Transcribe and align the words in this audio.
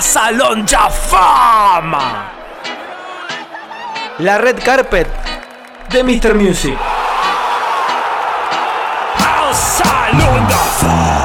Salón 0.00 0.64
Ya 0.66 0.88
Fama. 0.90 2.32
La 4.18 4.38
red 4.38 4.58
carpet 4.64 5.08
de 5.90 6.02
Mr. 6.04 6.34
Music. 6.34 6.76
Al 9.16 9.54
Salón 9.54 10.48
Ya 10.48 10.56
Fama. 10.78 11.22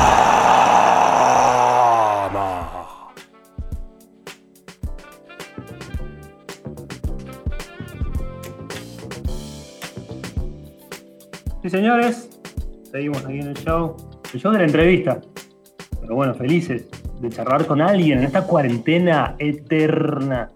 Sí, 11.62 11.70
señores, 11.70 12.30
seguimos 12.92 13.24
aquí 13.26 13.40
en 13.40 13.48
el 13.50 13.56
show. 13.56 13.96
El 14.34 14.40
show 14.40 14.52
de 14.52 14.58
la 14.60 14.66
entrevista. 14.66 15.22
Pero 16.02 16.16
bueno, 16.16 16.34
felices 16.34 16.88
de 17.24 17.30
charlar 17.30 17.66
con 17.66 17.82
alguien 17.82 18.20
en 18.20 18.26
esta 18.26 18.44
cuarentena 18.44 19.36
eterna. 19.40 20.50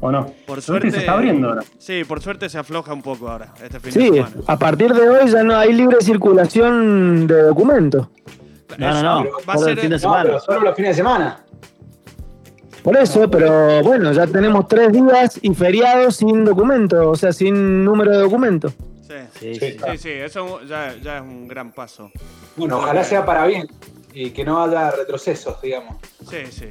¿O 0.00 0.10
no? 0.10 0.26
Por 0.46 0.60
suerte. 0.62 0.90
Se 0.90 0.98
está 0.98 1.12
abriendo 1.12 1.48
ahora. 1.48 1.62
Sí, 1.78 2.02
por 2.04 2.20
suerte 2.20 2.48
se 2.48 2.58
afloja 2.58 2.92
un 2.92 3.02
poco 3.02 3.28
ahora, 3.28 3.52
este 3.62 3.78
fin 3.78 3.92
Sí, 3.92 4.10
de 4.10 4.24
a 4.46 4.58
partir 4.58 4.92
de 4.92 5.08
hoy 5.08 5.30
ya 5.30 5.42
no 5.44 5.54
hay 5.56 5.72
libre 5.72 5.98
circulación 6.00 7.26
de 7.26 7.42
documentos. 7.42 8.08
No, 8.78 8.90
no, 9.02 9.02
no. 9.24 9.30
Va 9.48 9.54
a 9.54 9.58
Solo 9.58 9.66
ser 9.66 9.70
el 9.70 9.78
fin 9.80 9.90
de 9.90 9.96
No, 9.96 10.00
semana. 10.00 10.22
pero 10.24 10.40
solo 10.40 10.60
los 10.60 10.74
fines 10.76 10.90
de 10.90 10.94
semana. 10.94 11.44
Por 12.82 12.96
eso, 12.96 13.30
pero 13.30 13.80
bueno, 13.84 14.12
ya 14.12 14.26
tenemos 14.26 14.66
tres 14.66 14.90
días 14.92 15.38
y 15.40 15.54
feriados 15.54 16.16
sin 16.16 16.44
documento, 16.44 17.10
o 17.10 17.14
sea, 17.14 17.32
sin 17.32 17.84
número 17.84 18.10
de 18.10 18.18
documento. 18.18 18.70
Sí, 18.70 19.14
Sí, 19.38 19.54
Sí. 19.54 19.60
sí. 19.60 19.76
sí, 19.92 19.98
sí, 19.98 20.08
eso 20.10 20.62
ya, 20.64 20.94
ya 21.00 21.18
es 21.18 21.22
un 21.22 21.46
gran 21.46 21.70
paso. 21.70 22.10
Bueno, 22.56 22.78
ojalá 22.78 23.04
sea 23.04 23.24
para 23.24 23.46
bien 23.46 23.68
y 24.12 24.30
que 24.30 24.44
no 24.44 24.62
haya 24.62 24.90
retrocesos, 24.90 25.60
digamos. 25.62 25.96
Sí, 26.28 26.38
sí. 26.50 26.66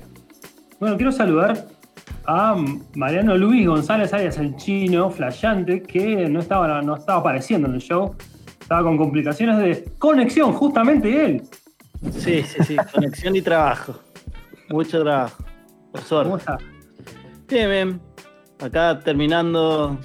Bueno, 0.80 0.96
quiero 0.96 1.12
saludar 1.12 1.68
a 2.26 2.56
Mariano 2.96 3.38
Luis 3.38 3.68
González 3.68 4.14
Arias, 4.14 4.38
el 4.38 4.56
chino 4.56 5.10
flayante, 5.10 5.82
que 5.84 6.28
no 6.28 6.40
estaba, 6.40 6.82
no 6.82 6.96
estaba 6.96 7.20
apareciendo 7.20 7.68
en 7.68 7.76
el 7.76 7.82
show. 7.82 8.16
Estaba 8.60 8.84
con 8.84 8.98
complicaciones 8.98 9.58
de 9.58 9.92
conexión, 9.98 10.54
justamente 10.54 11.26
él. 11.26 11.44
Sí, 12.18 12.42
sí, 12.44 12.64
sí. 12.64 12.78
Conexión 12.94 13.36
y 13.36 13.42
trabajo. 13.42 13.96
Mucho 14.70 15.02
trabajo. 15.02 15.44
Por 15.92 16.02
¿Cómo 16.02 16.40
suerte. 16.40 16.40
está? 16.40 16.58
Bien, 17.48 17.70
bien. 17.70 18.02
Acá 18.60 19.00
terminando 19.00 20.00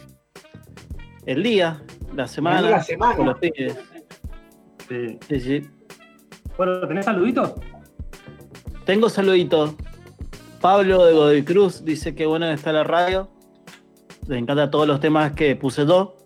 el 1.26 1.42
día, 1.42 1.80
la 2.14 2.26
semana. 2.26 2.70
La 2.70 2.82
semana. 2.82 3.16
Con 3.16 3.26
los 3.26 3.38
pibes. 3.38 3.78
Sí. 4.88 5.18
Sí, 5.28 5.40
sí. 5.40 5.70
Bueno, 6.56 6.86
¿tenés 6.88 7.04
saluditos? 7.04 7.52
Tengo 8.84 9.08
saluditos. 9.08 9.74
Pablo 10.60 11.04
de 11.04 11.12
Godoy 11.12 11.44
Cruz 11.44 11.84
dice 11.84 12.14
que 12.14 12.26
bueno 12.26 12.46
está 12.50 12.72
la 12.72 12.84
radio. 12.84 13.28
Le 14.26 14.38
encanta 14.38 14.70
todos 14.70 14.86
los 14.88 15.00
temas 15.00 15.32
que 15.32 15.54
puse 15.54 15.86
yo, 15.86 16.16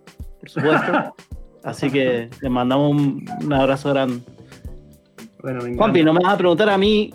por 0.41 0.49
supuesto. 0.51 1.15
Así 1.65 1.91
que 1.91 2.31
le 2.41 2.49
mandamos 2.49 2.93
un, 2.93 3.29
un 3.45 3.53
abrazo 3.53 3.91
grande. 3.91 4.23
Bueno, 5.43 5.63
me 5.63 5.77
Juanpi. 5.77 6.03
¿no 6.03 6.13
me 6.15 6.21
vas 6.23 6.35
a 6.35 6.39
preguntar 6.39 6.71
a 6.71 6.79
mí 6.79 7.13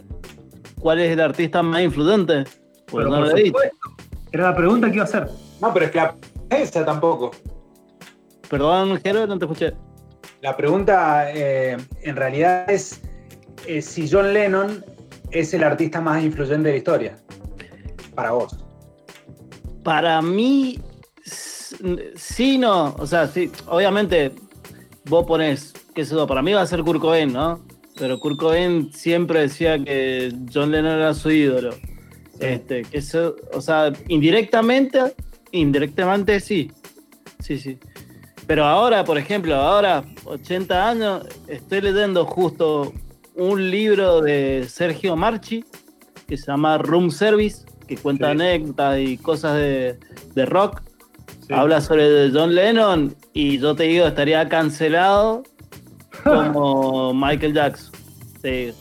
cuál 0.80 1.00
es 1.00 1.12
el 1.12 1.20
artista 1.20 1.64
más 1.64 1.82
influyente? 1.82 2.44
Pues 2.88 3.06
Pero 3.06 3.10
no 3.10 3.16
por 3.18 3.28
lo 3.28 3.32
he 3.32 3.44
dicho. 3.44 3.48
supuesto. 3.48 3.78
Era 4.32 4.44
la 4.52 4.56
pregunta 4.56 4.88
que 4.90 4.96
iba 4.96 5.04
a 5.04 5.08
hacer. 5.08 5.30
No, 5.62 5.74
pero 5.74 5.86
es 5.86 5.92
que 5.92 5.98
la 5.98 6.16
esa 6.50 6.86
tampoco. 6.86 7.32
Perdón, 8.50 9.00
Jero, 9.04 9.26
no 9.26 9.40
te 9.40 9.46
escuché. 9.46 9.74
La 10.42 10.56
pregunta 10.56 11.32
eh, 11.34 11.78
en 12.04 12.16
realidad 12.16 12.70
es 12.70 13.02
eh, 13.68 13.82
si 13.82 14.10
John 14.10 14.34
Lennon 14.34 14.84
es 15.32 15.54
el 15.54 15.64
artista 15.64 16.02
más 16.02 16.24
influyente 16.24 16.70
de 16.70 16.72
la 16.72 16.78
historia. 16.78 17.18
Para 18.14 18.32
vos. 18.32 18.56
Para 19.84 20.22
mí, 20.22 20.80
sí, 22.16 22.58
no. 22.58 22.96
O 22.98 23.06
sea, 23.06 23.28
sí, 23.28 23.52
obviamente 23.68 24.31
vos 25.06 25.25
ponés, 25.25 25.74
qué 25.94 26.06
sé 26.06 26.16
yo, 26.16 26.25
para 26.25 26.42
mí 26.42 26.54
va 26.54 26.62
a 26.62 26.68
ser 26.68 26.81
Kurt 26.81 27.02
Cobain, 27.02 27.31
¿no? 27.31 27.64
Pero 27.98 28.20
Kurt 28.20 28.38
Cobain 28.38 28.92
siempre 28.94 29.42
decía 29.42 29.78
que 29.84 30.34
John 30.54 30.72
Lennon 30.72 31.00
era 31.00 31.14
su 31.14 31.31
ídolo. 31.31 31.75
Este, 32.40 32.84
que 32.84 32.98
eso, 32.98 33.36
o 33.54 33.62
sea, 33.62 33.94
indirectamente, 34.08 35.16
indirectamente 35.52 36.40
sí. 36.40 36.72
Sí, 37.40 37.58
sí. 37.58 37.78
Pero 38.48 38.66
ahora, 38.66 39.04
por 39.04 39.18
ejemplo, 39.18 39.56
ahora, 39.56 40.04
80 40.25 40.90
años, 40.90 41.28
estoy 41.48 41.81
leyendo 41.81 42.25
justo 42.25 42.94
un 43.35 43.69
libro 43.72 44.22
de 44.22 44.66
Sergio 44.68 45.16
Marchi 45.16 45.63
que 46.28 46.38
se 46.38 46.47
llama 46.47 46.78
Room 46.79 47.12
Service, 47.12 47.66
que 47.88 47.97
cuenta 47.97 48.28
Sí. 48.28 48.31
anécdotas 48.31 49.00
y 49.00 49.18
cosas 49.18 49.56
de, 49.56 50.00
de 50.34 50.46
rock. 50.46 50.81
Sí. 51.47 51.53
Habla 51.53 51.81
sobre 51.81 52.31
John 52.31 52.56
Lennon 52.56 53.16
y 53.34 53.59
yo 53.59 53.75
te 53.75 53.84
digo, 53.84 54.07
estaría 54.07 54.47
cancelado 54.50 55.44
como 56.24 57.13
Michael 57.13 57.53
Jackson. 57.53 57.94
Sí. 58.41 58.74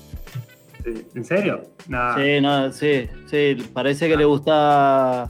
¿En 1.15 1.25
serio? 1.25 1.63
No, 1.89 2.15
sí, 2.17 2.41
no, 2.41 2.73
sí, 2.73 3.09
sí, 3.31 3.57
parece 3.73 4.09
que 4.09 4.17
le 4.17 4.25
gusta 4.25 5.29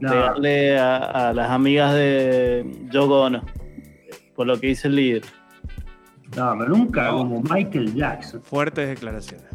no. 0.00 0.10
pegarle 0.10 0.78
a, 0.78 0.96
a 1.28 1.32
las 1.32 1.50
amigas 1.50 1.94
de 1.94 2.66
Yoko 2.90 3.22
Ono, 3.22 3.44
por 4.34 4.46
lo 4.46 4.58
que 4.60 4.68
dice 4.68 4.88
el 4.88 4.96
líder. 4.96 5.22
No, 6.36 6.54
pero 6.58 6.68
nunca 6.70 7.04
No. 7.10 7.18
como 7.18 7.42
Michael 7.42 7.94
Jackson. 7.94 8.42
Fuertes 8.42 8.88
declaraciones. 8.88 9.46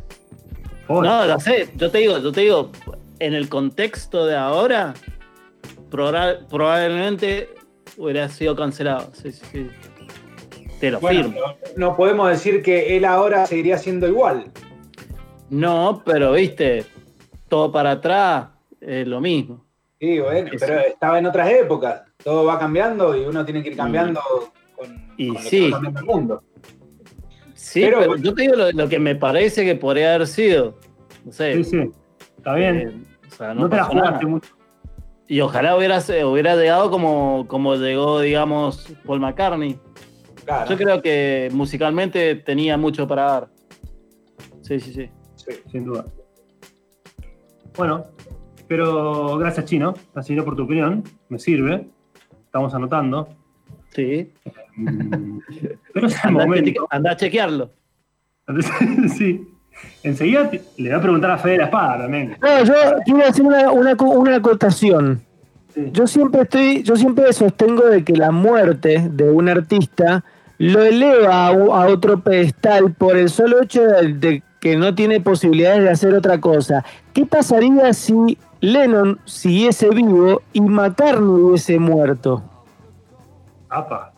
No, 0.89 1.25
lo 1.25 1.39
sé, 1.39 1.69
yo 1.75 1.89
te 1.89 1.99
digo, 1.99 2.17
yo 2.19 2.31
te 2.31 2.41
digo, 2.41 2.71
en 3.19 3.33
el 3.33 3.47
contexto 3.49 4.25
de 4.25 4.35
ahora, 4.35 4.93
proba- 5.89 6.45
probablemente 6.49 7.49
hubiera 7.97 8.27
sido 8.29 8.55
cancelado. 8.55 9.09
Sí, 9.13 9.31
sí, 9.31 9.41
sí. 9.51 9.67
Te 10.79 10.91
lo 10.91 10.99
Bueno, 10.99 11.23
firmo. 11.29 11.39
no, 11.39 11.55
no 11.89 11.95
podemos 11.95 12.29
decir 12.29 12.61
que 12.61 12.97
él 12.97 13.05
ahora 13.05 13.45
seguiría 13.45 13.77
siendo 13.77 14.07
igual. 14.07 14.51
No, 15.49 16.01
pero 16.05 16.33
viste, 16.33 16.85
todo 17.47 17.71
para 17.71 17.91
atrás 17.91 18.47
es 18.81 19.07
lo 19.07 19.21
mismo. 19.21 19.63
Sí, 19.99 20.19
bueno, 20.19 20.49
pero 20.59 20.79
estaba 20.79 21.19
en 21.19 21.25
otras 21.27 21.49
épocas. 21.49 22.01
Todo 22.21 22.43
va 22.43 22.59
cambiando 22.59 23.15
y 23.15 23.21
uno 23.25 23.45
tiene 23.45 23.63
que 23.63 23.69
ir 23.69 23.77
cambiando 23.77 24.19
con, 24.75 25.13
Y 25.15 25.27
con 25.27 25.35
lo 25.37 25.41
que 25.43 25.49
sí. 25.49 25.69
va 25.69 25.71
cambiando 25.77 25.99
el 26.01 26.05
mundo. 26.05 26.43
Sí, 27.63 27.81
Pero- 27.81 27.99
pero, 27.99 28.15
yo 28.17 28.33
te 28.33 28.41
digo 28.41 28.55
lo, 28.55 28.71
lo 28.73 28.89
que 28.89 28.99
me 28.99 29.15
parece 29.15 29.63
que 29.63 29.75
podría 29.75 30.13
haber 30.15 30.27
sido. 30.27 30.77
No 31.23 31.31
sé. 31.31 31.55
Sí, 31.55 31.63
sí. 31.63 31.91
Está 32.37 32.55
bien. 32.55 32.77
eh, 32.77 32.91
o 33.25 33.31
sea, 33.35 33.53
no, 33.53 33.61
no, 33.61 33.69
te 33.69 33.75
la 33.77 33.81
nada. 33.83 33.89
jugaste 33.93 34.25
mucho. 34.25 34.53
Y 35.29 35.39
ojalá 35.39 35.77
hubiera, 35.77 35.99
hubiera 36.27 36.55
llegado 36.57 36.91
como, 36.91 37.45
como 37.47 37.75
llegó, 37.75 38.19
digamos, 38.19 38.93
Paul 39.05 39.21
McCartney. 39.21 39.79
Claro. 40.43 40.69
Yo 40.69 40.77
creo 40.77 41.01
que 41.01 41.49
musicalmente 41.53 42.35
tenía 42.35 42.77
mucho 42.77 43.07
para 43.07 43.23
dar. 43.23 43.49
Sí, 44.61 44.81
sí, 44.81 44.91
sí. 44.93 45.09
Sí. 45.35 45.53
Sin 45.71 45.85
duda. 45.85 46.03
Bueno, 47.77 48.07
pero 48.67 49.37
gracias, 49.37 49.65
Chino. 49.67 49.93
Así 50.13 50.35
por 50.35 50.57
tu 50.57 50.63
opinión. 50.63 51.01
Me 51.29 51.39
sirve. 51.39 51.87
Estamos 52.45 52.73
anotando. 52.75 53.29
Sí. 53.95 54.31
Mm, 54.75 55.39
Pero 55.93 56.07
es 56.07 56.15
el 56.25 56.39
Andá, 56.39 56.43
a 56.89 56.95
andá 56.95 57.11
a 57.11 57.17
chequearlo. 57.17 57.69
sí. 59.15 59.47
Enseguida 60.03 60.49
le 60.77 60.89
voy 60.89 60.97
a 60.99 61.01
preguntar 61.01 61.31
a 61.31 61.37
Fede 61.37 61.53
de 61.53 61.57
la 61.59 61.63
Espada 61.65 61.99
también. 62.03 62.37
No, 62.41 62.63
yo 62.63 62.73
quiero 63.05 63.25
hacer 63.27 63.45
una, 63.45 63.71
una, 63.71 63.95
co- 63.95 64.05
una 64.09 64.35
acotación. 64.35 65.21
Sí. 65.73 65.89
Yo 65.91 66.05
siempre 66.07 66.41
estoy, 66.41 66.83
yo 66.83 66.95
siempre 66.95 67.31
sostengo 67.33 67.85
de 67.87 68.03
que 68.03 68.13
la 68.15 68.31
muerte 68.31 69.07
de 69.09 69.29
un 69.31 69.49
artista 69.49 70.23
lo 70.59 70.83
eleva 70.83 71.47
a, 71.47 71.87
otro 71.87 72.19
pedestal 72.19 72.93
por 72.93 73.17
el 73.17 73.29
solo 73.29 73.61
hecho 73.63 73.81
de, 73.81 74.13
de 74.13 74.43
que 74.61 74.77
no 74.77 74.93
tiene 74.93 75.19
posibilidades 75.19 75.83
de 75.83 75.89
hacer 75.89 76.13
otra 76.13 76.39
cosa. 76.39 76.85
¿Qué 77.13 77.25
pasaría 77.25 77.91
si 77.93 78.37
Lennon 78.61 79.19
siguiese 79.25 79.89
vivo 79.89 80.41
y 80.53 80.61
McCartney 80.61 81.27
hubiese 81.27 81.79
muerto? 81.79 82.43
Apa. 83.73 84.11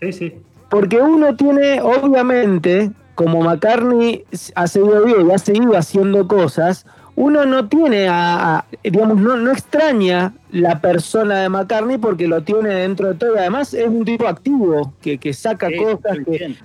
Sí, 0.00 0.12
sí. 0.12 0.34
Porque 0.70 1.00
uno 1.00 1.36
tiene, 1.36 1.80
obviamente, 1.80 2.90
como 3.14 3.40
McCartney 3.42 4.24
ha 4.54 4.66
seguido 4.66 5.04
vivo 5.04 5.28
y 5.28 5.32
ha 5.32 5.38
seguido 5.38 5.76
haciendo 5.76 6.26
cosas, 6.26 6.86
uno 7.14 7.46
no 7.46 7.68
tiene 7.68 8.08
a, 8.08 8.56
a- 8.58 8.64
digamos, 8.82 9.18
no, 9.18 9.36
no 9.36 9.50
extraña 9.52 10.34
la 10.50 10.80
persona 10.80 11.40
de 11.42 11.48
McCartney 11.48 11.98
porque 11.98 12.26
lo 12.26 12.42
tiene 12.42 12.70
dentro 12.70 13.08
de 13.08 13.14
todo. 13.14 13.34
Y 13.36 13.38
además 13.38 13.72
es 13.74 13.88
un 13.88 14.04
tipo 14.04 14.26
activo 14.26 14.92
que, 15.00 15.18
que 15.18 15.32
saca 15.32 15.68
Sí, 15.68 15.76
cosas. 15.76 16.18
Que... 16.26 16.56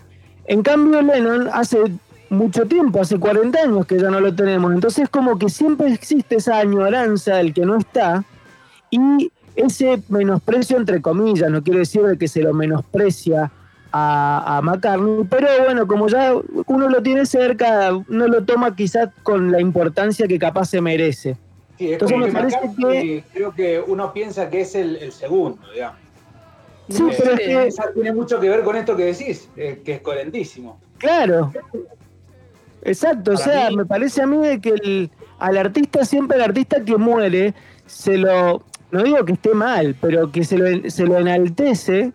En 0.45 0.63
cambio, 0.63 1.01
Lennon 1.01 1.47
hace 1.53 1.77
mucho 2.29 2.65
tiempo, 2.65 2.99
hace 3.01 3.17
40 3.19 3.59
años 3.59 3.85
que 3.85 3.99
ya 3.99 4.09
no 4.09 4.19
lo 4.19 4.33
tenemos. 4.33 4.73
Entonces, 4.73 5.07
como 5.09 5.37
que 5.37 5.47
siempre 5.49 5.93
existe 5.93 6.37
esa 6.37 6.57
añoranza 6.59 7.35
del 7.35 7.53
que 7.53 7.65
no 7.65 7.77
está 7.77 8.23
y 8.89 9.31
ese 9.55 10.01
menosprecio, 10.09 10.77
entre 10.77 11.01
comillas, 11.01 11.49
no 11.51 11.61
quiero 11.63 11.79
decir 11.79 12.01
de 12.03 12.17
que 12.17 12.27
se 12.27 12.41
lo 12.41 12.53
menosprecia 12.53 13.51
a, 13.91 14.57
a 14.57 14.61
McCartney, 14.61 15.25
pero 15.29 15.47
bueno, 15.65 15.85
como 15.87 16.07
ya 16.07 16.33
uno 16.65 16.87
lo 16.89 17.01
tiene 17.03 17.25
cerca, 17.25 17.93
uno 17.93 18.27
lo 18.27 18.43
toma 18.45 18.75
quizás 18.75 19.09
con 19.23 19.51
la 19.51 19.59
importancia 19.59 20.27
que 20.27 20.39
capaz 20.39 20.65
se 20.69 20.79
merece. 20.81 21.35
Sí, 21.77 21.93
Entonces 21.93 22.17
me 22.17 22.25
que 22.27 22.31
parece 22.31 22.57
McCartney, 22.57 23.23
creo 23.33 23.51
que 23.53 23.83
uno 23.85 24.13
piensa 24.13 24.49
que 24.49 24.61
es 24.61 24.75
el, 24.75 24.95
el 24.97 25.11
segundo, 25.11 25.59
digamos. 25.73 25.97
Sí, 26.89 27.03
Eh, 27.09 27.15
pero 27.17 27.31
es 27.33 27.39
que, 27.75 27.93
tiene 27.93 28.13
mucho 28.13 28.39
que 28.39 28.49
ver 28.49 28.63
con 28.63 28.75
esto 28.75 28.95
que 28.95 29.05
decís, 29.05 29.49
eh, 29.55 29.81
que 29.83 29.93
es 29.95 30.01
coherentísimo. 30.01 30.79
claro. 30.97 31.51
Exacto, 32.83 33.33
o 33.33 33.37
sea, 33.37 33.69
mí- 33.69 33.75
me 33.77 33.85
parece 33.85 34.21
a 34.23 34.25
mí 34.27 34.37
de 34.37 34.59
que 34.59 34.69
el- 34.69 35.11
al 35.39 35.57
artista, 35.57 36.03
siempre 36.05 36.37
el 36.37 36.43
artista 36.43 36.83
que 36.83 36.97
muere, 36.97 37.53
se 37.85 38.17
lo, 38.17 38.63
no 38.91 39.03
digo 39.03 39.23
que 39.25 39.33
esté 39.33 39.53
mal, 39.53 39.95
pero 39.99 40.31
que 40.31 40.43
se 40.43 40.57
lo, 40.57 40.89
se 40.89 41.05
lo 41.05 41.17
enaltece 41.17 42.11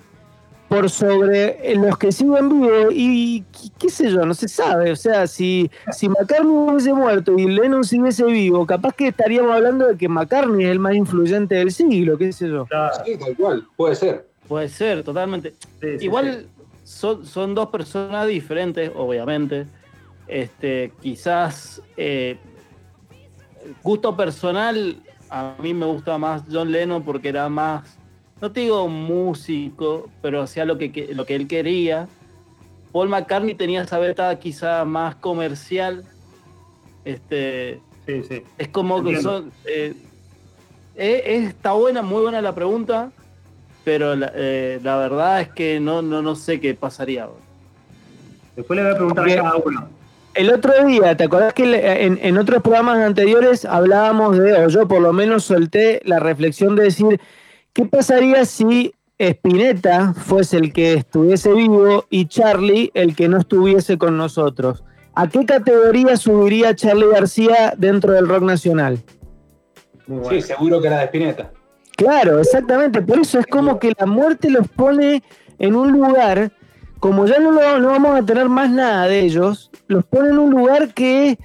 por 0.69 0.91
sobre 0.91 1.77
los 1.77 1.97
que 1.97 2.11
siguen 2.11 2.49
vivos 2.49 2.93
y 2.93 3.43
qué- 3.53 3.69
qué 3.79 3.89
sé 3.89 4.11
yo, 4.11 4.27
no 4.27 4.35
se 4.35 4.49
sabe, 4.49 4.91
o 4.91 4.97
sea, 4.97 5.27
si, 5.29 5.71
si 5.93 6.09
McCartney 6.09 6.51
hubiese 6.51 6.93
muerto 6.93 7.39
y 7.39 7.47
Lennon 7.47 7.85
siguiese 7.85 8.25
vivo, 8.25 8.67
capaz 8.67 8.93
que 8.95 9.07
estaríamos 9.09 9.53
hablando 9.53 9.87
de 9.87 9.97
que 9.97 10.09
McCartney 10.09 10.65
es 10.65 10.71
el 10.73 10.81
más 10.81 10.95
influyente 10.97 11.55
del 11.55 11.71
siglo, 11.71 12.19
qué 12.19 12.33
sé 12.33 12.49
yo. 12.49 12.67
Claro, 12.67 12.95
Sí, 13.05 13.17
tal 13.17 13.37
cual, 13.37 13.65
puede 13.77 13.95
ser. 13.95 14.27
Puede 14.49 14.69
ser, 14.69 15.05
totalmente. 15.05 15.55
sí, 15.81 15.99
sí, 16.01 16.05
Igual 16.05 16.47
son, 16.83 17.25
son 17.25 17.55
dos 17.55 17.69
personas 17.69 18.27
diferentes, 18.27 18.91
obviamente. 18.95 19.67
Este, 20.27 20.91
quizás 21.01 21.81
eh, 21.97 22.37
gusto 23.83 24.17
personal, 24.17 24.97
a 25.31 25.55
mí 25.61 25.75
me 25.75 25.87
gusta 25.87 26.19
más 26.19 26.43
John 26.51 26.71
Lennon 26.71 27.03
porque 27.03 27.29
era 27.29 27.49
más, 27.49 27.99
no 28.41 28.51
te 28.53 28.61
digo 28.61 28.89
músico, 28.89 30.09
pero 30.23 30.43
hacía 30.43 30.65
lo 30.65 30.79
que, 30.79 31.11
lo 31.13 31.25
que 31.27 31.35
él 31.35 31.47
quería. 31.47 32.09
Paul 32.93 33.09
McCartney 33.09 33.55
tenía 33.55 33.83
esa 33.83 33.99
beta 33.99 34.39
quizá 34.39 34.85
más 34.85 35.17
comercial. 35.17 36.05
Este, 37.05 37.81
sí, 38.07 38.23
sí. 38.29 38.43
es 38.59 38.69
como 38.69 39.03
que 39.05 39.21
son. 39.21 39.53
eh, 39.65 39.95
eh, 40.97 41.45
está 41.49 41.73
buena, 41.73 42.03
muy 42.03 42.23
buena 42.23 42.41
la 42.41 42.55
pregunta, 42.55 43.13
pero 43.85 44.17
la, 44.17 44.33
eh, 44.35 44.81
la 44.83 44.97
verdad 44.97 45.43
es 45.43 45.49
que 45.51 45.79
no, 45.79 46.03
no, 46.03 46.23
no 46.23 46.35
sé 46.35 46.59
qué 46.59 46.75
pasaría. 46.75 47.29
Después 48.57 48.77
le 48.79 48.83
voy 48.85 48.93
a 48.93 48.97
preguntar 48.97 49.29
a 49.29 49.37
cada 49.37 49.57
uno. 49.57 49.89
El 50.37 50.51
otro 50.51 50.85
día, 50.85 51.17
¿te 51.17 51.25
acordás 51.25 51.55
que 51.55 51.65
en, 52.05 52.19
en 52.23 52.37
otros 52.37 52.63
programas 52.63 52.99
anteriores 52.99 53.65
hablábamos 53.65 54.39
de, 54.39 54.53
o 54.53 54.69
yo 54.69 54.87
por 54.87 55.01
lo 55.01 55.13
menos 55.13 55.45
solté 55.45 56.03
la 56.05 56.19
reflexión 56.19 56.77
de 56.77 56.85
decir, 56.85 57.21
¿qué 57.73 57.87
pasaría 57.87 58.45
si 58.45 58.95
Spinetta 59.19 60.13
fuese 60.13 60.59
el 60.59 60.73
que 60.75 60.95
estuviese 60.95 61.53
vivo 61.55 62.05
y 62.11 62.27
Charlie 62.27 62.91
el 62.93 63.17
que 63.17 63.29
no 63.29 63.39
estuviese 63.39 63.97
con 63.97 64.19
nosotros? 64.19 64.85
¿A 65.15 65.29
qué 65.29 65.47
categoría 65.47 66.19
subiría 66.19 66.75
Charlie 66.75 67.09
García 67.09 67.73
dentro 67.79 68.13
del 68.13 68.29
rock 68.29 68.43
nacional? 68.43 68.99
Muy 70.07 70.19
bueno. 70.19 70.31
Sí, 70.39 70.47
seguro 70.47 70.83
que 70.83 70.89
era 70.89 70.99
de 70.99 71.05
Spinetta. 71.07 71.51
Claro, 71.97 72.39
exactamente. 72.39 73.01
Por 73.01 73.21
eso 73.21 73.39
es 73.39 73.47
como 73.47 73.79
que 73.79 73.95
la 73.99 74.05
muerte 74.05 74.51
los 74.51 74.69
pone 74.69 75.23
en 75.59 75.75
un 75.75 75.93
lugar, 75.93 76.53
como 77.01 77.27
ya 77.27 77.39
no, 77.39 77.51
lo- 77.53 77.79
no 77.79 77.89
vamos 77.89 78.19
a 78.19 78.25
tener 78.25 78.49
más 78.49 78.71
nada 78.71 79.07
de 79.07 79.21
ellos, 79.21 79.71
los 79.87 80.05
pone 80.05 80.31
en 80.31 80.39
un 80.39 80.51
lugar 80.51 80.93
que, 80.95 81.39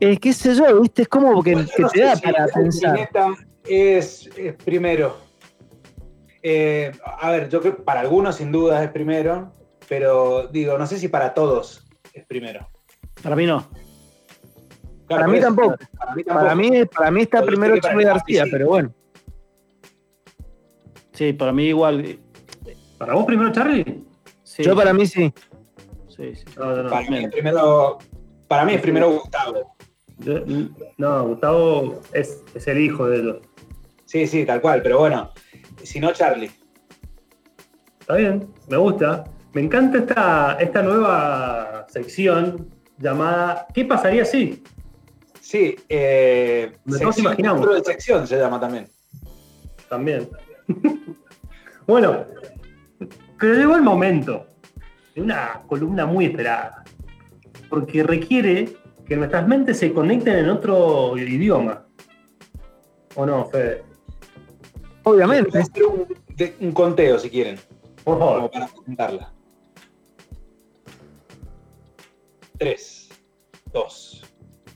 eh, 0.00 0.16
qué 0.18 0.32
sé 0.32 0.54
yo, 0.54 0.80
¿viste? 0.80 1.02
Es 1.02 1.08
como 1.08 1.42
que, 1.42 1.52
Yo 1.52 1.64
que 1.76 1.82
no 1.82 1.88
te 1.88 2.00
da 2.02 2.16
si 2.16 2.22
para 2.22 2.46
pensar. 2.48 3.10
Es, 3.64 4.28
es 4.36 4.54
primero. 4.54 5.16
Eh, 6.42 6.92
a 7.18 7.30
ver, 7.32 7.48
yo 7.48 7.60
creo 7.60 7.76
que 7.76 7.82
para 7.82 8.00
algunos 8.00 8.36
sin 8.36 8.52
duda 8.52 8.82
es 8.84 8.90
primero, 8.90 9.52
pero 9.88 10.46
digo, 10.48 10.78
no 10.78 10.86
sé 10.86 10.98
si 10.98 11.08
para 11.08 11.34
todos 11.34 11.84
es 12.12 12.24
primero. 12.26 12.68
Para 13.22 13.34
mí 13.34 13.46
no. 13.46 13.66
Claro, 15.08 15.22
Para 15.22 15.26
mí 15.28 15.38
eso, 15.38 15.46
tampoco. 15.48 15.76
Para 15.98 16.14
mí 16.14 16.24
tampoco. 16.24 16.44
Para 16.46 16.54
mí, 16.54 16.84
para 16.84 17.10
mí 17.10 17.22
está 17.22 17.38
Pero 17.40 17.46
primero 17.46 17.78
Charlie 17.80 18.04
García, 18.04 18.44
sí. 18.44 18.50
pero 18.52 18.66
bueno. 18.68 18.94
Sí, 21.12 21.32
para 21.32 21.52
mí 21.52 21.64
igual. 21.64 22.18
¿Para 22.98 23.14
vos 23.14 23.24
primero, 23.24 23.50
Charlie? 23.52 24.04
Sí, 24.56 24.62
Yo 24.62 24.74
para 24.74 24.94
mí 24.94 25.04
sí. 25.06 25.32
sí, 26.08 26.34
sí. 26.34 26.44
No, 26.56 26.74
no, 26.74 26.82
no. 26.84 26.88
Para 26.90 27.10
mí 27.10 27.24
es 27.24 27.30
primero, 27.30 27.98
para 28.48 28.64
mí 28.64 28.72
es 28.72 28.80
primero 28.80 29.10
Gustavo. 29.10 29.76
Yo- 30.18 30.40
no, 30.96 31.28
Gustavo 31.28 32.00
es, 32.14 32.42
es 32.54 32.66
el 32.66 32.78
hijo 32.80 33.06
de 33.06 33.18
ellos. 33.18 33.36
Sí, 34.06 34.26
sí, 34.26 34.46
tal 34.46 34.62
cual, 34.62 34.80
pero 34.82 35.00
bueno, 35.00 35.30
si 35.82 36.00
no 36.00 36.10
Charlie. 36.12 36.50
Está 38.00 38.14
bien, 38.14 38.48
me 38.68 38.78
gusta. 38.78 39.24
Me 39.52 39.60
encanta 39.60 39.98
esta, 39.98 40.56
esta 40.60 40.82
nueva 40.82 41.86
sección 41.88 42.70
llamada 42.98 43.66
¿Qué 43.74 43.84
pasaría 43.84 44.24
si? 44.24 44.62
Sí, 45.40 45.76
eh, 45.88 46.72
todos 46.98 47.18
imaginamos. 47.18 47.74
de 47.74 47.84
sección 47.84 48.26
se 48.26 48.38
llama 48.38 48.58
también. 48.58 48.88
También. 49.88 50.28
bueno, 51.86 52.24
pero 53.38 53.54
llegó 53.54 53.76
el 53.76 53.82
momento 53.82 54.46
de 55.14 55.22
una 55.22 55.62
columna 55.66 56.06
muy 56.06 56.26
esperada. 56.26 56.84
Porque 57.68 58.02
requiere 58.02 58.76
que 59.06 59.16
nuestras 59.16 59.46
mentes 59.48 59.78
se 59.78 59.92
conecten 59.92 60.38
en 60.38 60.48
otro 60.50 61.16
idioma. 61.18 61.84
¿O 63.14 63.24
no, 63.26 63.44
Fede? 63.46 63.84
Voy 65.02 65.20
a 65.20 65.26
Obviamente. 65.26 65.58
hacer 65.58 65.84
un, 65.84 66.06
de- 66.34 66.56
un 66.60 66.72
conteo 66.72 67.18
si 67.18 67.30
quieren, 67.30 67.56
Por 68.04 68.18
como 68.18 68.34
favor. 68.34 68.50
para 68.50 68.66
presentarla. 68.68 69.32
Tres, 72.58 73.08
dos, 73.72 74.22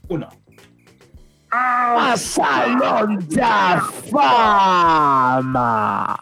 uno. 0.07 0.27
¡A 1.51 2.15
Salón 2.15 3.19
de 3.27 3.41
Fama! 4.11 6.17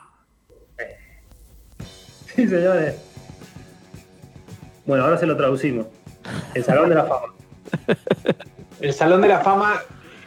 Sí, 2.40 2.48
señores. 2.48 2.96
Bueno, 4.86 5.04
ahora 5.04 5.18
se 5.18 5.26
lo 5.26 5.36
traducimos. 5.36 5.88
El 6.54 6.64
Salón 6.64 6.88
de 6.88 6.96
la 6.96 7.04
Fama. 7.04 7.34
El 8.80 8.94
Salón 8.94 9.22
de 9.22 9.28
la 9.28 9.42
Fama 9.42 9.82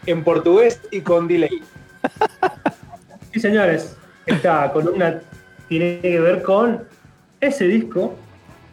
en 0.04 0.22
portugués 0.22 0.78
y 0.90 1.00
con 1.00 1.26
delay. 1.26 1.62
Sí, 3.32 3.40
señores, 3.40 3.96
esta 4.26 4.70
columna 4.74 5.22
tiene 5.68 6.00
que 6.02 6.20
ver 6.20 6.42
con 6.42 6.84
ese 7.40 7.64
disco 7.64 8.14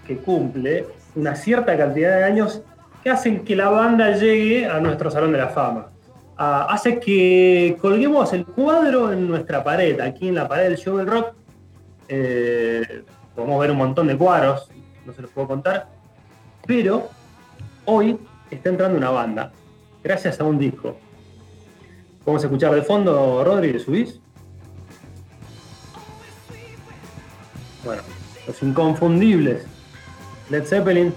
que 0.06 0.18
cumple 0.18 0.88
una 1.15 1.33
cierta 1.33 1.77
cantidad 1.77 2.18
de 2.18 2.25
años 2.25 2.62
que 3.01 3.09
hacen 3.09 3.45
que 3.45 3.56
la 3.56 3.69
banda 3.69 4.18
llegue 4.18 4.66
a 4.66 4.81
nuestro 4.81 5.09
Salón 5.09 5.31
de 5.31 5.37
la 5.37 5.47
Fama. 5.47 5.87
Ah, 6.37 6.68
hace 6.69 6.99
que 6.99 7.78
colguemos 7.80 8.33
el 8.33 8.45
cuadro 8.45 9.13
en 9.13 9.30
nuestra 9.30 9.63
pared, 9.63 9.97
aquí 10.02 10.28
en 10.28 10.35
la 10.35 10.45
pared 10.45 10.63
del 10.63 10.78
show 10.78 10.97
del 10.97 11.07
rock. 11.07 11.35
Eh, 12.09 13.04
podemos 13.39 13.61
ver 13.61 13.71
un 13.71 13.77
montón 13.77 14.07
de 14.07 14.17
cuadros, 14.17 14.69
no 15.05 15.13
se 15.13 15.21
los 15.21 15.31
puedo 15.31 15.47
contar, 15.47 15.87
pero 16.67 17.09
hoy 17.85 18.19
está 18.51 18.67
entrando 18.67 18.97
una 18.97 19.11
banda, 19.11 19.53
gracias 20.03 20.41
a 20.41 20.43
un 20.43 20.59
disco. 20.59 20.97
Vamos 22.25 22.43
a 22.43 22.47
escuchar 22.47 22.75
de 22.75 22.81
fondo, 22.81 23.41
Rodri, 23.45 23.79
¿subís? 23.79 24.19
Bueno, 27.85 28.01
los 28.45 28.61
inconfundibles. 28.61 29.65
Led 30.49 30.65
Zeppelin. 30.65 31.13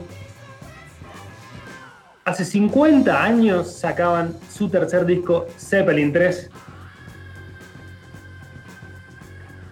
Hace 2.25 2.45
50 2.45 3.21
años 3.21 3.73
sacaban 3.73 4.37
su 4.49 4.69
tercer 4.69 5.05
disco, 5.05 5.49
Zeppelin 5.59 6.13
3. 6.13 6.51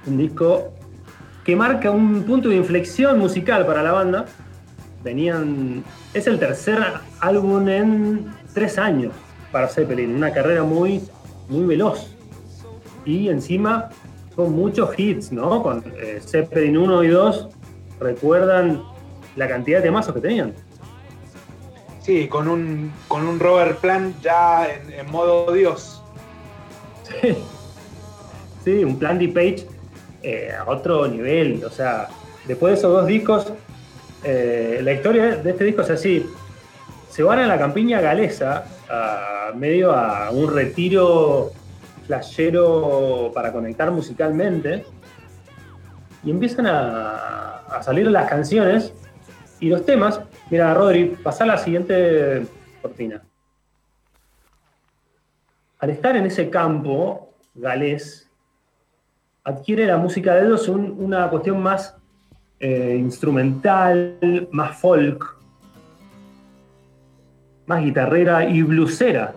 Un 0.08 0.18
disco 0.18 0.72
que 1.50 1.56
marca 1.56 1.90
un 1.90 2.22
punto 2.22 2.48
de 2.48 2.54
inflexión 2.54 3.18
musical 3.18 3.66
para 3.66 3.82
la 3.82 3.90
banda. 3.90 4.26
Venían. 5.02 5.82
Es 6.14 6.28
el 6.28 6.38
tercer 6.38 6.78
álbum 7.18 7.68
en 7.68 8.32
tres 8.54 8.78
años 8.78 9.12
para 9.50 9.66
Zeppelin. 9.66 10.14
Una 10.14 10.32
carrera 10.32 10.62
muy, 10.62 11.00
muy 11.48 11.66
veloz. 11.66 12.14
Y 13.04 13.30
encima 13.30 13.88
con 14.36 14.52
muchos 14.52 14.96
hits, 14.96 15.32
¿no? 15.32 15.60
Con 15.60 15.82
eh, 15.98 16.20
Zeppelin 16.24 16.78
1 16.78 17.02
y 17.02 17.08
2, 17.08 17.48
recuerdan 17.98 18.84
la 19.34 19.48
cantidad 19.48 19.78
de 19.78 19.82
temazos 19.86 20.14
que 20.14 20.20
tenían. 20.20 20.54
Sí, 22.00 22.28
con 22.28 22.46
un, 22.46 22.92
con 23.08 23.26
un 23.26 23.40
Robert 23.40 23.80
Plant 23.80 24.22
ya 24.22 24.68
en, 24.72 24.92
en 24.92 25.10
modo 25.10 25.50
Dios. 25.52 26.00
Sí, 27.02 27.36
sí 28.64 28.84
un 28.84 29.00
plan 29.00 29.18
de 29.18 29.26
Page 29.26 29.79
eh, 30.22 30.52
a 30.52 30.68
otro 30.70 31.06
nivel. 31.08 31.64
O 31.64 31.70
sea, 31.70 32.08
después 32.46 32.72
de 32.72 32.78
esos 32.78 32.92
dos 32.92 33.06
discos, 33.06 33.52
eh, 34.24 34.80
la 34.82 34.92
historia 34.92 35.36
de 35.36 35.50
este 35.50 35.64
disco 35.64 35.82
es 35.82 35.90
así. 35.90 36.26
Se 37.08 37.22
van 37.22 37.38
a 37.38 37.46
la 37.46 37.58
campiña 37.58 38.00
galesa, 38.00 38.64
a 38.88 39.52
medio 39.54 39.92
a 39.92 40.30
un 40.30 40.54
retiro 40.54 41.50
flashero 42.06 43.30
para 43.34 43.52
conectar 43.52 43.90
musicalmente. 43.90 44.84
y 46.22 46.30
empiezan 46.30 46.66
a, 46.66 47.56
a 47.70 47.82
salir 47.82 48.06
las 48.10 48.28
canciones 48.28 48.92
y 49.58 49.68
los 49.68 49.84
temas. 49.84 50.20
Mira, 50.50 50.74
Rodri, 50.74 51.16
pasá 51.22 51.46
la 51.46 51.56
siguiente 51.56 52.46
cortina. 52.82 53.22
Al 55.78 55.90
estar 55.90 56.16
en 56.16 56.26
ese 56.26 56.50
campo 56.50 57.32
galés, 57.54 58.29
adquiere 59.44 59.86
la 59.86 59.96
música 59.96 60.34
de 60.34 60.46
ellos 60.46 60.68
un- 60.68 60.94
una 60.98 61.28
cuestión 61.30 61.62
más 61.62 61.96
eh, 62.62 62.96
instrumental, 62.98 64.48
más 64.52 64.78
folk, 64.78 65.36
más 67.66 67.82
guitarrera 67.82 68.44
y 68.44 68.62
bluesera. 68.62 69.34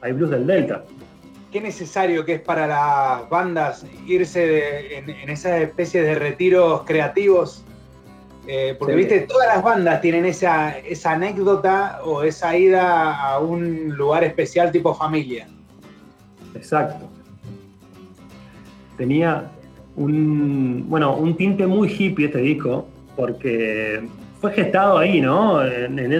Hay 0.00 0.12
blues 0.12 0.30
del 0.30 0.46
Delta. 0.46 0.84
¿Qué 1.50 1.60
necesario 1.60 2.24
que 2.24 2.34
es 2.34 2.40
para 2.40 2.66
las 2.68 3.28
bandas 3.28 3.84
irse 4.06 4.46
de- 4.46 4.98
en, 4.98 5.10
en 5.10 5.28
esas 5.30 5.60
especies 5.62 6.04
de 6.04 6.14
retiros 6.14 6.82
creativos? 6.84 7.64
Eh, 8.46 8.76
porque, 8.78 8.92
Sí. 8.94 8.98
viste, 8.98 9.20
todas 9.22 9.48
las 9.48 9.62
bandas 9.62 10.00
tienen 10.00 10.24
esa, 10.24 10.78
esa 10.78 11.12
anécdota 11.12 12.00
o 12.04 12.22
esa 12.22 12.56
ida 12.56 13.20
a 13.20 13.38
un 13.40 13.96
lugar 13.96 14.22
especial 14.24 14.70
tipo 14.70 14.94
familia. 14.94 15.48
Exacto. 16.54 17.08
Tenía 18.98 19.50
un, 19.96 20.84
bueno, 20.88 21.16
un 21.16 21.34
tinte 21.36 21.66
muy 21.66 21.88
hippie 21.88 22.26
este 22.26 22.40
disco, 22.40 22.86
porque 23.16 24.06
fue 24.40 24.52
gestado 24.52 24.98
ahí, 24.98 25.20
¿no? 25.20 25.64
En, 25.64 25.98
en 25.98 26.12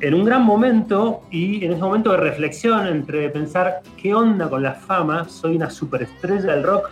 en 0.00 0.14
un 0.14 0.24
gran 0.24 0.44
momento 0.44 1.22
y 1.30 1.64
en 1.64 1.72
ese 1.72 1.80
momento 1.80 2.10
de 2.10 2.16
reflexión 2.16 2.88
entre 2.88 3.28
pensar 3.30 3.82
qué 3.96 4.12
onda 4.12 4.50
con 4.50 4.62
la 4.62 4.74
fama, 4.74 5.28
soy 5.28 5.56
una 5.56 5.70
superestrella 5.70 6.54
del 6.54 6.64
rock 6.64 6.90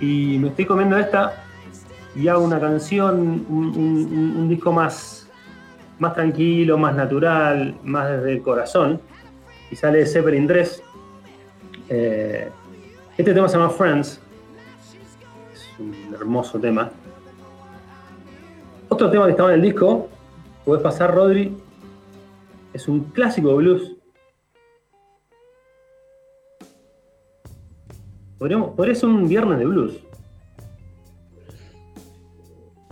y 0.00 0.38
me 0.38 0.48
estoy 0.48 0.66
comiendo 0.66 0.98
esta 0.98 1.32
y 2.14 2.28
hago 2.28 2.44
una 2.44 2.60
canción, 2.60 3.46
un 3.48 4.48
disco 4.50 4.70
más, 4.70 5.30
más 5.98 6.12
tranquilo, 6.12 6.76
más 6.76 6.94
natural, 6.94 7.74
más 7.84 8.10
desde 8.10 8.32
el 8.32 8.42
corazón 8.42 9.00
y 9.70 9.76
sale 9.76 10.04
Zeppelin 10.06 10.46
3. 10.46 10.82
Eh, 11.88 12.48
este 13.20 13.34
tema 13.34 13.48
se 13.48 13.58
llama 13.58 13.70
Friends. 13.70 14.18
Es 15.52 15.78
un 15.78 16.14
hermoso 16.14 16.58
tema. 16.58 16.90
Otro 18.88 19.10
tema 19.10 19.26
que 19.26 19.32
estaba 19.32 19.50
en 19.50 19.56
el 19.56 19.62
disco, 19.62 20.08
puedes 20.64 20.82
pasar, 20.82 21.14
Rodri, 21.14 21.54
es 22.72 22.88
un 22.88 23.04
clásico 23.10 23.50
de 23.50 23.54
blues. 23.56 23.96
Podríamos, 28.38 28.70
podría 28.74 28.94
ser 28.94 29.10
un 29.10 29.28
viernes 29.28 29.58
de 29.58 29.66
blues. 29.66 29.98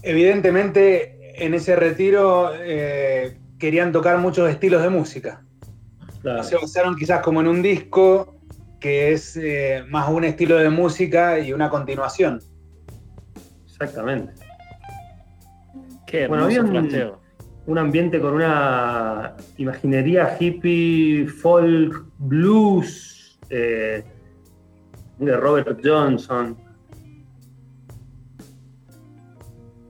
Evidentemente, 0.02 1.42
en 1.42 1.54
ese 1.54 1.74
retiro 1.74 2.50
eh, 2.54 3.38
querían 3.58 3.92
tocar 3.92 4.18
muchos 4.18 4.48
estilos 4.50 4.82
de 4.82 4.90
música. 4.90 5.42
Claro. 6.20 6.42
Se 6.42 6.56
basaron 6.56 6.96
quizás 6.96 7.22
como 7.22 7.40
en 7.40 7.48
un 7.48 7.62
disco 7.62 8.37
que 8.80 9.12
es 9.12 9.36
eh, 9.36 9.84
más 9.88 10.08
un 10.08 10.24
estilo 10.24 10.56
de 10.56 10.70
música 10.70 11.38
y 11.38 11.52
una 11.52 11.68
continuación. 11.68 12.40
Exactamente. 13.66 14.32
Qué 16.06 16.26
Bueno, 16.26 16.44
había 16.44 16.62
un 16.62 17.78
ambiente 17.78 18.20
con 18.20 18.34
una 18.34 19.34
imaginería 19.58 20.36
hippie, 20.38 21.26
folk, 21.26 22.06
blues, 22.18 23.38
eh, 23.50 24.02
de 25.18 25.36
Robert 25.36 25.80
Johnson. 25.84 26.56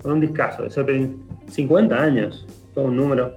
Con 0.03 0.13
un 0.13 0.21
discazo 0.21 0.65
de 0.65 0.71
Zeppelin. 0.71 1.29
50 1.51 1.97
años, 1.97 2.47
todo 2.75 2.87
un 2.87 2.97
número. 2.97 3.37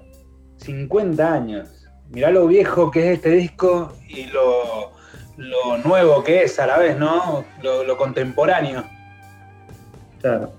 50 0.58 1.34
años. 1.34 1.88
Mirá 2.10 2.32
lo 2.32 2.48
viejo 2.48 2.92
que 2.92 3.12
es 3.12 3.18
este 3.18 3.32
disco 3.32 3.94
y 4.10 4.26
lo, 4.26 4.92
lo 5.38 5.78
nuevo 5.78 6.24
que 6.24 6.44
es 6.44 6.60
a 6.60 6.68
la 6.68 6.78
vez, 6.78 6.98
¿no? 6.98 7.46
Lo, 7.62 7.84
lo 7.84 7.98
contemporáneo. 7.98 8.84
Claro. 10.22 10.52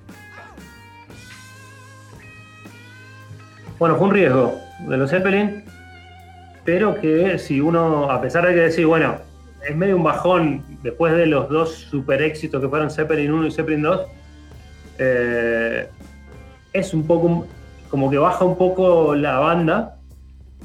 Bueno, 3.78 3.96
fue 3.96 4.06
un 4.06 4.14
riesgo 4.14 4.54
de 4.88 4.96
los 4.96 5.10
Zeppelin, 5.10 5.64
pero 6.64 7.00
que 7.00 7.38
si 7.38 7.60
uno, 7.60 8.10
a 8.10 8.20
pesar 8.20 8.46
de 8.46 8.54
que 8.54 8.60
decir, 8.60 8.86
bueno, 8.86 9.16
es 9.68 9.74
medio 9.76 9.96
un 9.96 10.02
bajón 10.02 10.64
después 10.82 11.12
de 11.14 11.26
los 11.26 11.48
dos 11.48 11.70
super 11.72 12.22
éxitos 12.22 12.60
que 12.60 12.68
fueron 12.68 12.90
Zeppelin 12.90 13.32
1 13.32 13.46
y 13.46 13.50
Zeppelin 13.50 13.82
2, 13.82 14.00
eh, 14.98 15.88
es 16.72 16.94
un 16.94 17.06
poco 17.06 17.46
como 17.90 18.10
que 18.10 18.18
baja 18.18 18.44
un 18.44 18.56
poco 18.56 19.14
la 19.14 19.38
banda, 19.38 19.96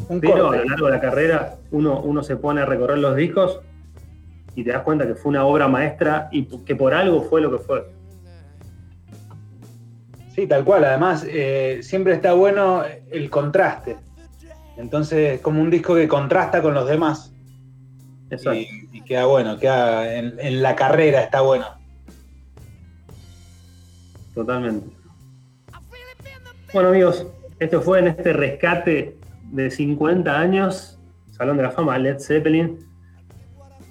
Un 0.09 0.21
pero 0.21 0.49
a 0.49 0.55
lo 0.55 0.65
largo 0.65 0.85
de 0.85 0.91
la 0.91 1.01
carrera 1.01 1.55
uno, 1.71 1.99
uno 1.99 2.23
se 2.23 2.37
pone 2.37 2.61
a 2.61 2.65
recorrer 2.65 2.99
los 2.99 3.15
discos 3.15 3.59
y 4.57 4.63
te 4.63 4.71
das 4.71 4.81
cuenta 4.81 5.05
que 5.05 5.13
fue 5.13 5.29
una 5.29 5.45
obra 5.45 5.67
maestra 5.67 6.29
y 6.31 6.45
que 6.65 6.75
por 6.75 6.91
algo 6.91 7.21
fue 7.21 7.41
lo 7.41 7.51
que 7.51 7.63
fue. 7.63 7.85
Sí, 10.33 10.47
tal 10.47 10.65
cual. 10.65 10.83
Además, 10.83 11.23
eh, 11.29 11.81
siempre 11.83 12.13
está 12.13 12.33
bueno 12.33 12.81
el 13.11 13.29
contraste. 13.29 13.97
Entonces, 14.75 15.35
es 15.35 15.41
como 15.41 15.61
un 15.61 15.69
disco 15.69 15.93
que 15.93 16.07
contrasta 16.07 16.63
con 16.63 16.73
los 16.73 16.87
demás. 16.87 17.31
Exacto. 18.31 18.59
Y, 18.59 18.89
y 18.93 19.01
queda 19.01 19.25
bueno, 19.25 19.59
queda 19.59 20.15
en, 20.15 20.33
en 20.39 20.63
la 20.63 20.75
carrera 20.75 21.21
está 21.21 21.41
bueno. 21.41 21.67
Totalmente. 24.33 24.87
Bueno, 26.73 26.89
amigos, 26.89 27.27
esto 27.59 27.79
fue 27.83 27.99
en 27.99 28.07
este 28.07 28.33
rescate 28.33 29.15
de 29.51 29.69
50 29.69 30.35
años, 30.35 30.99
Salón 31.29 31.57
de 31.57 31.63
la 31.63 31.69
Fama, 31.69 31.99
Led 31.99 32.17
Zeppelin. 32.19 32.87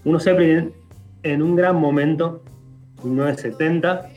Unos 0.07 0.23
Zeppelin 0.23 0.73
en 1.25 1.43
un 1.43 1.57
gran 1.57 1.75
momento, 1.75 2.41
1970, 3.03 4.09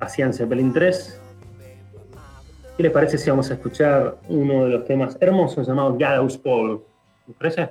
hacían 0.00 0.32
Zeppelin 0.32 0.72
3. 0.72 1.20
¿Qué 2.78 2.82
les 2.82 2.90
parece 2.90 3.18
si 3.18 3.28
vamos 3.28 3.50
a 3.50 3.54
escuchar 3.54 4.16
uno 4.30 4.64
de 4.64 4.70
los 4.70 4.86
temas 4.86 5.18
hermosos 5.20 5.68
llamado 5.68 5.94
Gallows 5.98 6.38
Pole? 6.38 6.80
¿Les 7.26 7.36
parece? 7.36 7.68